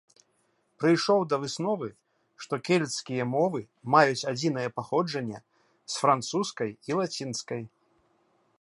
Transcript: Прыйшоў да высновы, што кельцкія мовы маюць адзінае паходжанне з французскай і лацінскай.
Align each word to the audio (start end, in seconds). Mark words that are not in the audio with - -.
Прыйшоў 0.83 1.19
да 1.33 1.37
высновы, 1.43 1.89
што 2.45 2.53
кельцкія 2.69 3.27
мовы 3.35 3.59
маюць 3.97 4.27
адзінае 4.31 4.65
паходжанне 4.77 5.39
з 5.97 6.05
французскай 6.05 6.69
і 6.93 6.99
лацінскай. 7.01 7.61